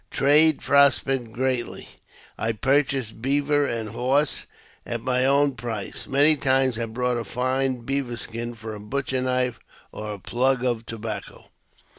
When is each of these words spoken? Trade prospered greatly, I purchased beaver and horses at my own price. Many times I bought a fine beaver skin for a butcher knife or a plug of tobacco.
Trade 0.09 0.61
prospered 0.61 1.31
greatly, 1.31 1.87
I 2.35 2.53
purchased 2.53 3.21
beaver 3.21 3.67
and 3.67 3.89
horses 3.89 4.47
at 4.83 5.01
my 5.01 5.27
own 5.27 5.51
price. 5.53 6.07
Many 6.07 6.35
times 6.37 6.79
I 6.79 6.87
bought 6.87 7.17
a 7.17 7.23
fine 7.23 7.81
beaver 7.81 8.17
skin 8.17 8.55
for 8.55 8.73
a 8.73 8.79
butcher 8.79 9.21
knife 9.21 9.59
or 9.91 10.11
a 10.11 10.17
plug 10.19 10.63
of 10.65 10.87
tobacco. 10.87 11.51